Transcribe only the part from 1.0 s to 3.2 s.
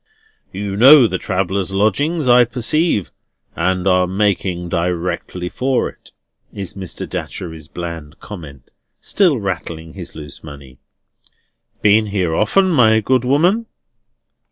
the travellers' lodging, I perceive,